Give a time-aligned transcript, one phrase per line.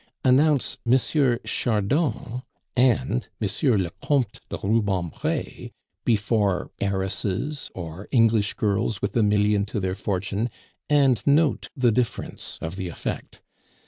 [0.25, 1.37] Announce 'M.
[1.45, 2.41] Chardon'
[2.75, 3.71] and 'M.
[3.73, 5.69] le Comte de Rubempre'
[6.05, 10.49] before heiresses or English girls with a million to their fortune,
[10.89, 13.43] and note the difference of the effect.